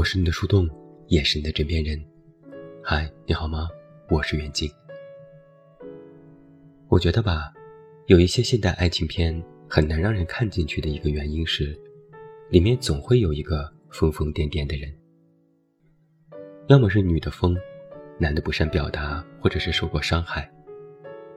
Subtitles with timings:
[0.00, 0.66] 我是你的树洞，
[1.08, 2.02] 也是你的枕边人。
[2.82, 3.68] 嗨，你好吗？
[4.08, 4.66] 我是远近。
[6.88, 7.52] 我觉得吧，
[8.06, 11.78] 有一些现代爱情片很难让人看进去的一个原因是，
[12.48, 14.90] 里面总会有一个疯疯癫癫的人，
[16.68, 17.54] 要么是女的疯，
[18.18, 20.50] 男的不善表达，或者是受过伤害；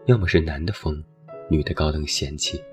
[0.05, 1.03] 要么是男的疯，
[1.49, 2.63] 女的高冷嫌弃。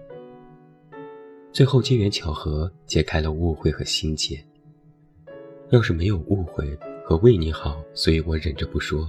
[1.50, 4.40] 最后机缘巧合解开了误会和心结。
[5.70, 9.08] 要是没有误会和为你好，所以我忍着不说，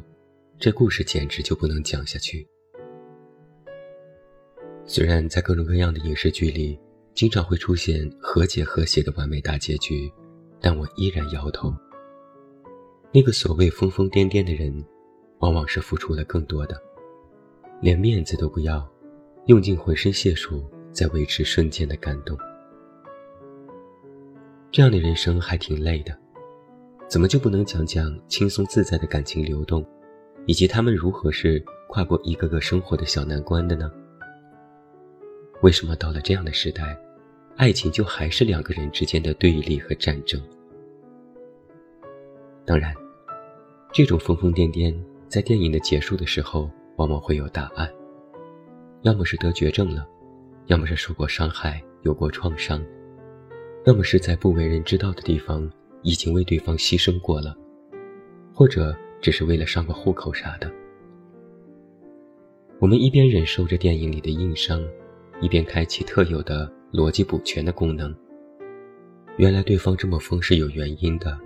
[0.59, 2.47] 这故事简直就不能讲下去。
[4.85, 6.79] 虽然在各种各样的影视剧里，
[7.15, 10.11] 经常会出现和解和谐的完美大结局，
[10.59, 11.73] 但我依然摇头。
[13.11, 14.85] 那个所谓疯疯癫癫的人，
[15.39, 16.79] 往往是付出了更多的，
[17.81, 18.87] 连面子都不要，
[19.47, 22.37] 用尽浑身解数在维持瞬间的感动。
[24.71, 26.15] 这样的人生还挺累的。
[27.11, 29.85] 怎么就不能讲讲轻松自在的感情流动，
[30.45, 33.91] 以及他们如何是跨过一个个生活的小难关的呢？
[35.61, 36.97] 为什么到了这样的时代，
[37.57, 40.41] 爱情就还是两个人之间的对立和战争？
[42.63, 42.93] 当然，
[43.91, 47.91] 这种疯疯癫癫在电影的结束的时候往往会有答案：
[49.01, 50.07] 要么是得绝症了，
[50.67, 52.81] 要么是受过伤害、有过创伤，
[53.83, 55.69] 要么是在不为人知道的地方。
[56.03, 57.55] 已经为对方牺牲过了，
[58.53, 60.71] 或者只是为了上个户口啥的。
[62.79, 64.83] 我们一边忍受着电影里的硬伤，
[65.39, 68.15] 一边开启特有的逻辑补全的功能。
[69.37, 71.39] 原来对方这么疯是有原因的，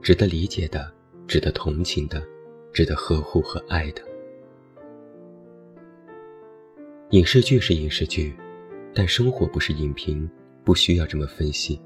[0.00, 0.92] 值得理解的，
[1.26, 2.22] 值得同情的，
[2.72, 4.02] 值得呵护和爱的。
[7.10, 8.34] 影视剧是影视剧，
[8.94, 10.28] 但生活不是影评，
[10.64, 11.80] 不需要这么分析。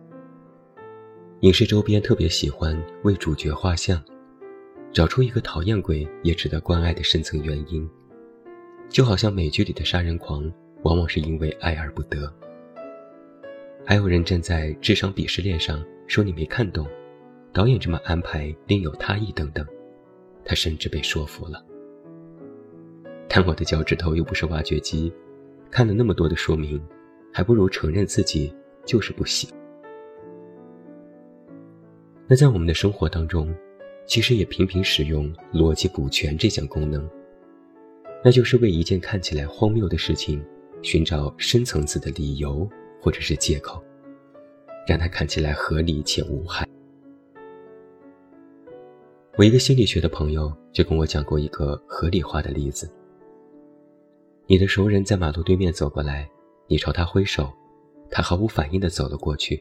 [1.41, 3.99] 影视周边特别喜欢为主角画像，
[4.93, 7.89] 找出一个讨厌鬼也值得关爱的深层原因，
[8.91, 10.53] 就好像美剧里的杀人狂
[10.83, 12.31] 往往是因为爱而不得。
[13.87, 16.87] 还有人站在智商鄙视链上说你没看懂，
[17.55, 19.67] 导演这么安排另有他意等等，
[20.45, 21.65] 他甚至被说服了。
[23.27, 25.11] 但我的脚趾头又不是挖掘机，
[25.71, 26.79] 看了那么多的说明，
[27.33, 29.49] 还不如承认自己就是不行。
[32.31, 33.53] 那在我们的生活当中，
[34.07, 37.05] 其实也频频使用逻辑补全这项功能，
[38.23, 40.41] 那就是为一件看起来荒谬的事情
[40.81, 42.71] 寻找深层次的理由
[43.03, 43.83] 或者是借口，
[44.87, 46.65] 让它看起来合理且无害。
[49.37, 52.89] 我一个心理学的朋友就跟我讲过一个合理化的例子：
[54.47, 56.31] 你的熟人在马路对面走过来，
[56.69, 57.53] 你朝他挥手，
[58.09, 59.61] 他毫无反应地走了过去。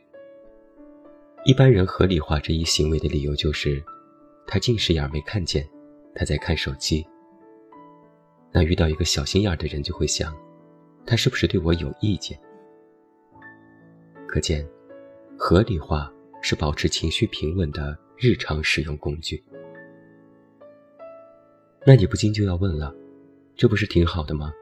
[1.45, 3.81] 一般人合理化这一行为的理由就是，
[4.45, 5.67] 他近视眼没看见，
[6.13, 7.05] 他在看手机。
[8.51, 10.35] 那遇到一个小心眼的人就会想，
[11.05, 12.37] 他是不是对我有意见？
[14.27, 14.67] 可见，
[15.37, 16.11] 合理化
[16.41, 19.41] 是保持情绪平稳的日常使用工具。
[21.85, 22.93] 那你不禁就要问了，
[23.55, 24.53] 这不是挺好的吗？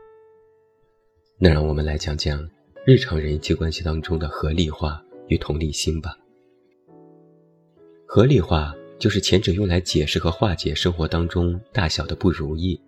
[1.39, 2.47] 那让我们来讲讲
[2.85, 6.15] 日常人际关系当中的合理化与同理心吧。
[8.09, 12.81] 合理化就是前者用来解释和化解生活当中大小的不如意，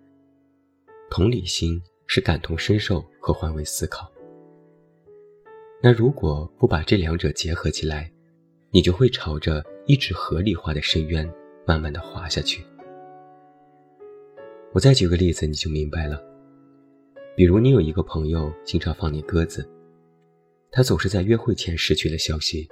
[1.10, 4.10] 同理心是感同身受和换位思考。
[5.82, 8.10] 那如果不把这两者结合起来，
[8.70, 11.30] 你就会朝着一直合理化的深渊
[11.66, 12.64] 慢慢的滑下去。
[14.72, 16.18] 我再举个例子，你就明白了。
[17.36, 19.68] 比如你有一个朋友经常放你鸽子，
[20.70, 22.66] 他总是在约会前失去了消息。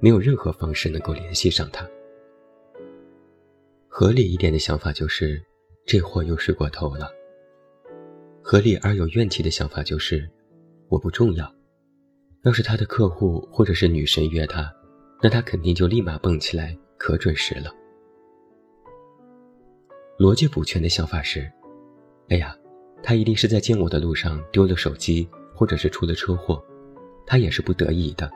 [0.00, 1.88] 没有任何方式能够联系上他。
[3.88, 5.42] 合理一点的想法就是，
[5.86, 7.10] 这货又睡过头了。
[8.42, 10.28] 合理而有怨气的想法就是，
[10.88, 11.50] 我不重要。
[12.42, 14.72] 要是他的客户或者是女神约他，
[15.22, 17.74] 那他肯定就立马蹦起来，可准时了。
[20.18, 21.50] 逻辑补全的想法是，
[22.28, 22.56] 哎呀，
[23.02, 26.62] 他一定是在见我的路上丢了手机，或者是出了车祸，
[27.26, 28.30] 他也是不得已的。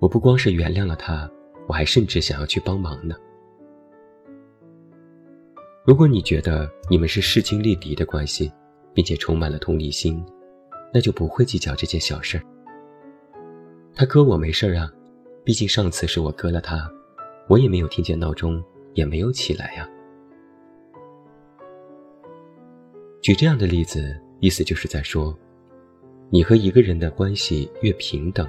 [0.00, 1.28] 我不光是原谅了他，
[1.66, 3.16] 我还甚至想要去帮忙呢。
[5.84, 8.52] 如果你觉得你们是势均力敌的关系，
[8.94, 10.24] 并且充满了同理心，
[10.92, 12.44] 那就不会计较这件小事儿。
[13.94, 14.92] 他割我没事儿啊，
[15.44, 16.88] 毕竟上次是我割了他，
[17.48, 18.62] 我也没有听见闹钟，
[18.94, 19.88] 也没有起来呀。
[23.20, 25.36] 举这样的例子，意思就是在说，
[26.30, 28.46] 你和一个人的关系越平等。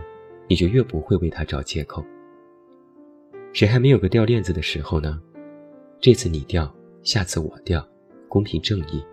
[0.49, 2.03] 你就越不会为他找借口。
[3.53, 5.21] 谁还没有个掉链子的时候呢？
[6.01, 6.73] 这次你掉，
[7.03, 7.87] 下次我掉，
[8.27, 9.03] 公平正义。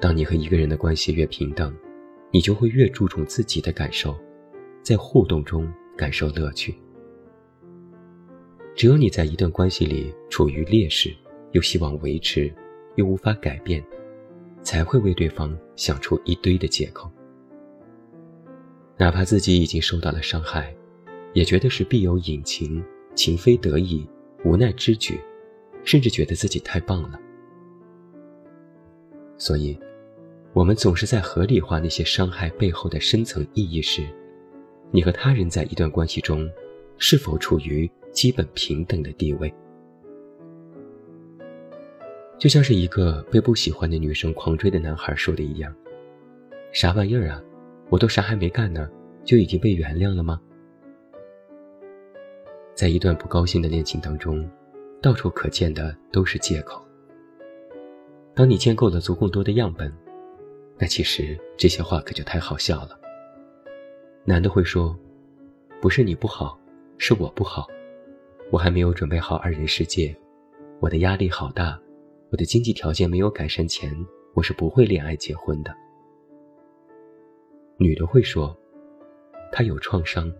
[0.00, 1.72] 当你和一个人的关系越平等，
[2.32, 4.16] 你就会越注重自己的感受，
[4.82, 6.74] 在互动中感受乐趣。
[8.74, 11.14] 只有你在一段关系里处于劣势，
[11.52, 12.52] 又希望维持，
[12.96, 13.84] 又无法改变，
[14.62, 17.08] 才会为对方想出一堆的借口。
[19.02, 20.72] 哪怕自己已经受到了伤害，
[21.32, 22.80] 也觉得是必有隐情，
[23.16, 24.06] 情非得已，
[24.44, 25.20] 无奈之举，
[25.82, 27.18] 甚至觉得自己太棒了。
[29.36, 29.76] 所以，
[30.52, 34.06] 我们总是在合理化那些伤害背后的深层意义时，
[34.92, 36.48] 你和他人在一段关系中，
[36.96, 39.52] 是否处于基本平等的地位？
[42.38, 45.74] 就像是一个被不喜欢的女生狂追的男孩说的一样
[46.70, 47.42] ：“啥玩意儿啊！”
[47.92, 48.88] 我都啥还没干呢，
[49.22, 50.40] 就已经被原谅了吗？
[52.74, 54.48] 在一段不高兴的恋情当中，
[55.02, 56.82] 到处可见的都是借口。
[58.34, 59.92] 当你见够了足够多的样本，
[60.78, 62.98] 那其实这些话可就太好笑了。
[64.24, 64.98] 男的会说
[65.78, 66.58] ：“不是你不好，
[66.96, 67.66] 是我不好，
[68.50, 70.16] 我还没有准备好二人世界，
[70.80, 71.78] 我的压力好大，
[72.30, 73.94] 我的经济条件没有改善前，
[74.32, 75.76] 我是不会恋爱结婚的。”
[77.78, 78.56] 女的会说
[79.50, 80.32] ：“她有创伤，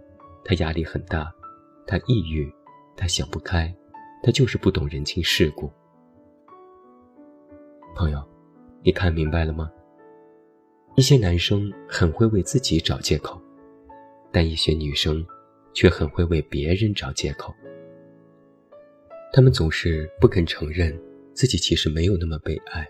[0.45, 1.33] 她压力很大，
[1.87, 2.53] 她抑郁，
[2.97, 3.75] 她想不开，
[4.23, 5.71] 她就是不懂人情世故。”
[7.95, 8.23] 朋友，
[8.83, 9.71] 你看明白了吗？
[10.95, 13.41] 一些男生很会为自己找借口，
[14.31, 15.27] 但一些女生
[15.73, 17.53] 却很会为别人找借口。
[19.33, 20.95] 他们总是不肯承认
[21.33, 22.87] 自己其实没有那么被爱，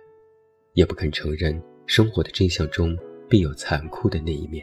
[0.73, 2.99] 也不肯承认生活的真相中。
[3.33, 4.63] 必有残酷的那一面。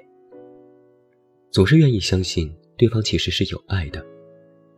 [1.49, 4.05] 总是愿意相信对方其实是有爱的，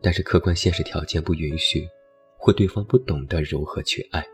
[0.02, 1.86] 但是客观现实条件不允许，
[2.38, 4.26] 或对方不懂得如何去爱。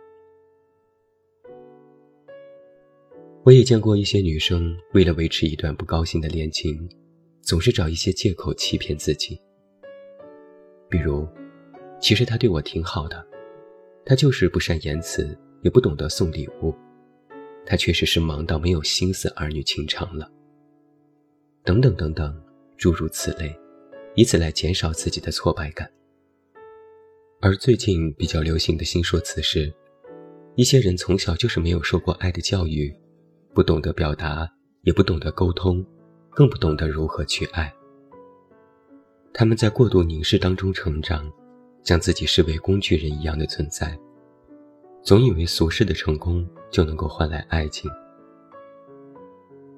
[3.43, 6.87] 我也见过一些女生为了维持一段不高兴的恋情，
[7.41, 9.41] 总是找一些借口欺骗自己。
[10.87, 11.27] 比如，
[11.99, 13.25] 其实他对我挺好的，
[14.05, 16.71] 他就是不善言辞，也不懂得送礼物。
[17.69, 20.31] 他确实是忙到没有心思儿女情长了。
[21.65, 22.41] 等等等等，
[22.77, 23.53] 诸如此类，
[24.15, 25.91] 以此来减少自己的挫败感。
[27.41, 29.71] 而最近比较流行的新说辞是：
[30.55, 32.95] 一些人从小就是没有受过爱的教育，
[33.53, 34.49] 不懂得表达，
[34.83, 35.85] 也不懂得沟通，
[36.29, 37.71] 更不懂得如何去爱。
[39.33, 41.29] 他们在过度凝视当中成长，
[41.83, 43.95] 将自己视为工具人一样的存在。
[45.03, 47.89] 总以为俗世的成功就能够换来爱情。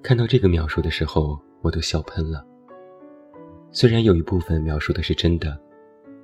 [0.02, 2.46] 看到这个描述的时候，我都笑喷了。
[3.72, 5.60] 虽然有一部分描述的是真的，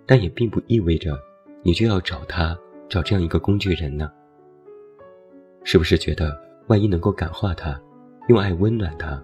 [0.06, 1.17] 但也并不意味着
[1.63, 2.57] 你就要找他，
[2.89, 4.12] 找这样一个工具人呢。
[5.63, 6.35] 是不是觉得，
[6.67, 7.79] 万一能够感化他，
[8.29, 9.21] 用爱温暖他，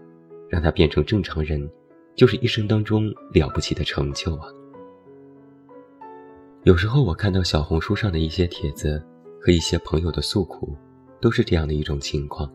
[0.50, 1.70] 让他变成正常人，
[2.16, 4.48] 就是一生当中了不起的成就啊？
[6.64, 9.04] 有时候我看到小红书上的一些帖子。
[9.44, 10.78] 和一些朋友的诉苦，
[11.22, 12.52] 都是这样的一种情况。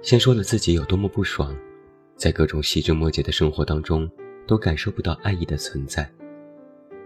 [0.00, 1.54] 先说了自己有多么不爽，
[2.14, 4.08] 在各种细枝末节的生活当中，
[4.46, 6.08] 都感受不到爱意的存在，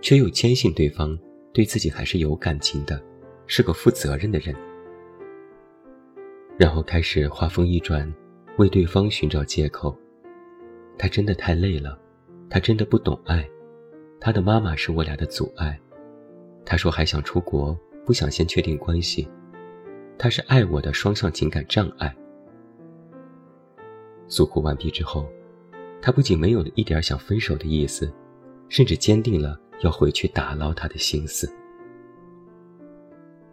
[0.03, 1.19] 却又坚信对方
[1.53, 3.03] 对自己还是有感情的，
[3.47, 4.55] 是个负责任的人。
[6.59, 8.13] 然后开始话锋一转，
[8.59, 9.97] 为对方寻找借口。
[10.99, 11.99] 他真的太累了，
[12.51, 13.49] 他真的不懂爱，
[14.21, 15.81] 他的妈妈是我俩的阻碍。
[16.67, 17.75] 他说还想出国。
[18.07, 19.29] 不想先确定关系，
[20.23, 22.15] 他是爱我的双向情感障碍。
[24.29, 25.27] 诉苦完毕之后，
[26.03, 28.13] 他不仅没有了一点想分手的意思，
[28.69, 31.51] 甚至坚定了要回去打捞他的心思，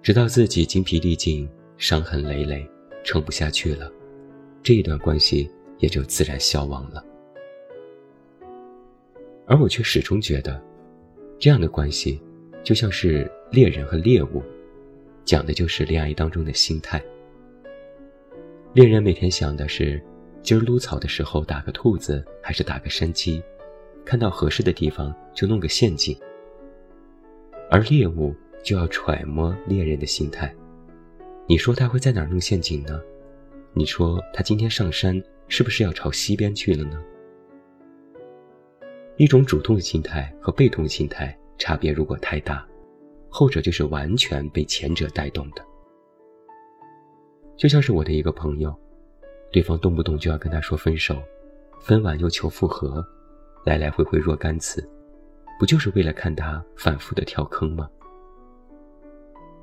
[0.02, 2.70] 直到自己精疲力尽、伤痕累累，
[3.02, 3.90] 撑不下去了，
[4.62, 7.02] 这一段关系也就自然消亡了。
[9.46, 10.62] 而我却始终觉得，
[11.40, 12.22] 这样的关系。
[12.62, 14.44] 就像是猎人和猎物，
[15.28, 17.04] 讲的就是恋爱当中的心态。
[18.72, 20.02] 猎人每天想的是，
[20.42, 23.44] 今儿撸草的时候打个兔子还是打个山鸡，
[24.06, 26.18] 看到合适的地方就弄个陷阱。
[27.70, 30.56] 而猎物就要揣摩猎人的心态，
[31.46, 32.98] 你说他会在哪儿弄陷阱呢？
[33.74, 37.04] 你说他今天上山是不是要朝西边去了呢？
[39.18, 41.38] 一种主动的心态和被动的心态。
[41.58, 42.66] 差别如果太大，
[43.30, 45.66] 后者就是完全被前者带动的。
[47.56, 48.76] 就像是我的一个朋友，
[49.52, 51.16] 对方动不动就要跟他说分手，
[51.82, 53.06] 分完又求复合，
[53.66, 54.88] 来来回回若干次，
[55.60, 57.90] 不就是为了看他反复的跳坑吗？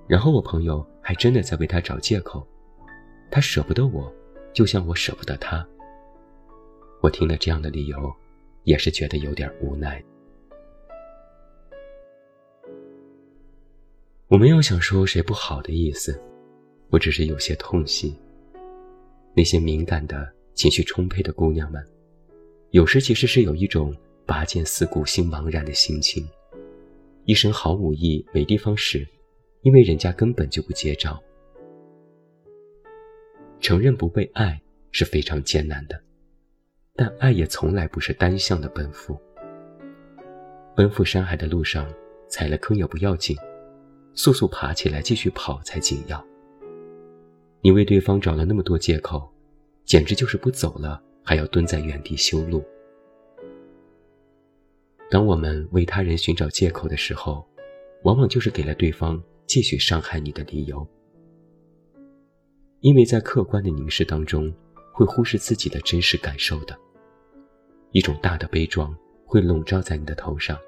[0.06, 2.46] 然后我朋友还真的在为他找借口，
[3.30, 4.12] 他舍不得我，
[4.52, 5.66] 就像我舍不得他。
[7.00, 8.12] 我听了这样的理由，
[8.64, 10.02] 也是觉得有点无奈。
[14.28, 16.18] 我没有想说谁不好的意思，
[16.88, 18.18] 我只是有些痛惜。
[19.36, 21.84] 那些敏感的情绪充沛的姑娘们，
[22.70, 26.26] 有时其实是有一种拔剑四顾心茫然的心情，
[27.24, 29.06] 一身好武艺没地方使。
[29.60, 31.18] 因为人家根本就不接招，
[33.60, 35.98] 承认不被爱是非常艰难的，
[36.94, 39.18] 但爱也从来不是单向的奔赴。
[40.76, 41.90] 奔赴山海的路上，
[42.28, 43.34] 踩了坑也不要紧，
[44.14, 46.24] 速速爬起来继续跑才紧要。
[47.60, 49.30] 你为对方找了那么多借口，
[49.84, 52.64] 简直就是不走了还要蹲在原地修路。
[55.10, 57.46] 当我们为他人寻找借口的时候，
[58.02, 59.22] 往往就是给了对方。
[59.46, 60.88] 继续伤害你的理由，
[62.80, 64.50] 因为在客观的凝视当中，
[64.90, 66.74] 会忽视自己的真实感受的。
[67.92, 70.58] 一种大的悲壮会笼罩在你的头上，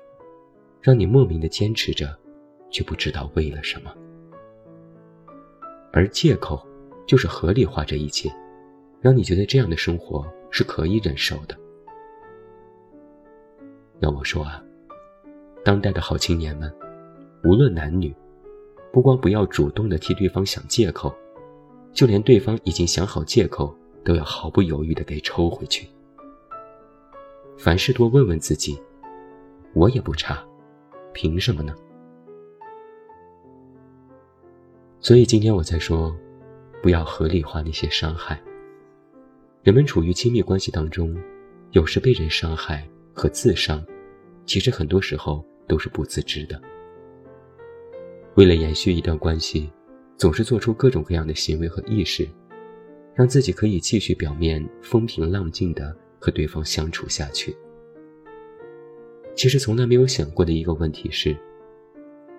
[0.83, 2.17] 让你莫名的坚持着，
[2.71, 3.93] 却不知道为了什么。
[5.93, 6.67] 而借口
[7.07, 8.31] 就是合理化这一切，
[9.01, 11.57] 让你觉得这样的生活是可以忍受的。
[14.01, 14.63] 要我说啊，
[15.65, 16.73] 当代的好青年们，
[17.45, 18.15] 无论男女。
[18.93, 21.15] 不光不要主动的替对方想借口，
[21.93, 25.87] 就连对方已经想好借口，都要毫不犹豫的给抽回去。
[27.59, 28.81] 凡事多问问自己，
[29.75, 30.43] 我也不差，
[31.13, 31.75] 凭什么呢？
[35.07, 36.13] 所以今天我才说，
[36.83, 38.43] 不要合理化那些伤害。
[39.63, 41.17] 人们处于亲密关系当中，
[41.71, 42.85] 有时被人伤害
[43.15, 43.87] 和自伤，
[44.47, 46.61] 其实很多时候都是不自知的。
[48.35, 49.71] 为了延续一段关系，
[50.17, 52.29] 总是做出各种各样的行为和意识，
[53.15, 57.57] 让自己可以继续表面风平浪静的和对方相处下去。
[59.37, 61.37] 其实从来没有想过的一个问题是，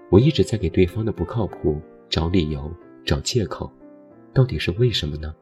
[0.09, 2.71] 我一直在给对方的不靠谱找理由、
[3.05, 3.71] 找借口，
[4.33, 5.35] 到底是为什么呢？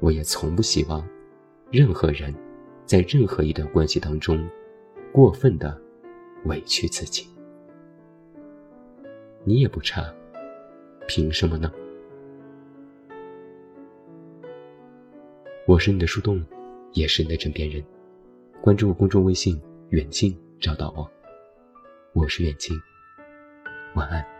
[0.00, 1.06] 我也从不希望
[1.70, 2.34] 任何人
[2.84, 4.48] 在任何一段关系当中
[5.12, 5.78] 过分的
[6.44, 7.28] 委屈自己。
[9.44, 10.12] 你也不差，
[11.06, 11.72] 凭什么呢？
[15.66, 16.44] 我是你的树洞，
[16.92, 17.82] 也是你的枕边人。
[18.60, 21.10] 关注公众微信“远近”，找到我。
[22.12, 22.76] 我是远近，
[23.94, 24.39] 晚安。